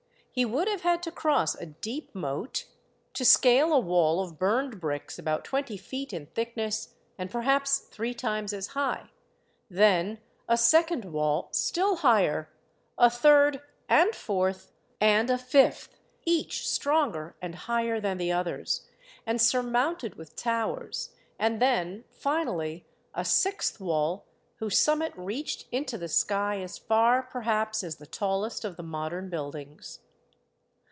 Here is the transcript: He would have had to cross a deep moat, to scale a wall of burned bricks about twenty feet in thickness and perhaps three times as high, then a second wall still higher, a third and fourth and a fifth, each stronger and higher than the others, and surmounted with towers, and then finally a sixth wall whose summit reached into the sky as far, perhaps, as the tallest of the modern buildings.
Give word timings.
He 0.33 0.45
would 0.45 0.69
have 0.69 0.83
had 0.83 1.03
to 1.03 1.11
cross 1.11 1.55
a 1.55 1.65
deep 1.65 2.15
moat, 2.15 2.63
to 3.15 3.25
scale 3.25 3.73
a 3.73 3.79
wall 3.81 4.21
of 4.21 4.39
burned 4.39 4.79
bricks 4.79 5.19
about 5.19 5.43
twenty 5.43 5.75
feet 5.75 6.13
in 6.13 6.27
thickness 6.27 6.93
and 7.17 7.29
perhaps 7.29 7.79
three 7.79 8.13
times 8.13 8.53
as 8.53 8.67
high, 8.67 9.09
then 9.69 10.19
a 10.47 10.55
second 10.57 11.03
wall 11.03 11.49
still 11.51 11.97
higher, 11.97 12.49
a 12.97 13.09
third 13.09 13.61
and 13.89 14.15
fourth 14.15 14.71
and 15.01 15.29
a 15.29 15.37
fifth, 15.37 15.99
each 16.23 16.65
stronger 16.65 17.35
and 17.41 17.53
higher 17.67 17.99
than 17.99 18.17
the 18.17 18.31
others, 18.31 18.87
and 19.25 19.41
surmounted 19.41 20.15
with 20.15 20.37
towers, 20.37 21.13
and 21.37 21.61
then 21.61 22.05
finally 22.09 22.85
a 23.13 23.25
sixth 23.25 23.81
wall 23.81 24.25
whose 24.59 24.79
summit 24.79 25.11
reached 25.17 25.67
into 25.73 25.97
the 25.97 26.07
sky 26.07 26.61
as 26.61 26.77
far, 26.77 27.21
perhaps, 27.21 27.83
as 27.83 27.97
the 27.97 28.07
tallest 28.07 28.63
of 28.63 28.77
the 28.77 28.81
modern 28.83 29.27
buildings. 29.29 29.99